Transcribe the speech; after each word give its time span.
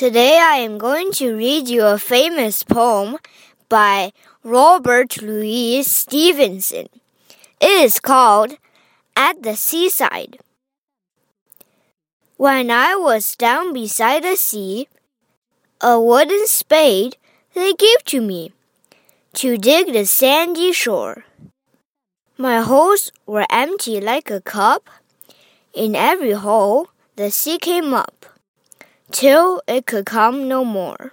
Today 0.00 0.40
I 0.40 0.56
am 0.56 0.78
going 0.78 1.12
to 1.20 1.36
read 1.36 1.68
you 1.68 1.84
a 1.84 1.98
famous 1.98 2.62
poem 2.62 3.18
by 3.68 4.14
Robert 4.42 5.20
Louis 5.20 5.82
Stevenson. 5.82 6.88
It 7.60 7.84
is 7.84 8.00
called 8.00 8.56
At 9.14 9.42
the 9.42 9.56
Seaside. 9.56 10.38
When 12.38 12.70
I 12.70 12.96
was 12.96 13.36
down 13.36 13.74
beside 13.74 14.22
the 14.22 14.36
sea, 14.36 14.88
a 15.82 16.00
wooden 16.00 16.46
spade 16.46 17.18
they 17.52 17.74
gave 17.74 18.02
to 18.06 18.22
me 18.22 18.54
to 19.34 19.58
dig 19.58 19.92
the 19.92 20.06
sandy 20.06 20.72
shore. 20.72 21.26
My 22.38 22.62
holes 22.62 23.12
were 23.26 23.44
empty 23.50 24.00
like 24.00 24.30
a 24.30 24.40
cup. 24.40 24.88
In 25.74 25.94
every 25.94 26.32
hole 26.32 26.88
the 27.16 27.30
sea 27.30 27.58
came 27.58 27.92
up, 27.92 28.24
till 29.12 29.62
it 29.66 29.86
could 29.86 30.06
come 30.06 30.48
no 30.48 30.64
more. 30.64 31.12